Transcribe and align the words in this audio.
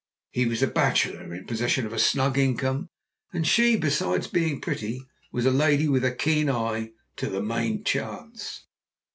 He 0.31 0.47
was 0.47 0.63
a 0.63 0.67
bachelor 0.67 1.31
in 1.31 1.45
possession 1.45 1.85
of 1.85 1.93
a 1.93 1.99
snug 1.99 2.35
income, 2.35 2.89
and 3.31 3.45
she, 3.45 3.75
besides 3.77 4.25
being 4.25 4.59
pretty, 4.59 5.05
was 5.31 5.45
a 5.45 5.51
lady 5.51 5.87
with 5.87 6.03
a 6.03 6.11
keen 6.11 6.49
eye 6.49 6.93
to 7.17 7.29
the 7.29 7.39
main 7.43 7.83
chance. 7.83 8.65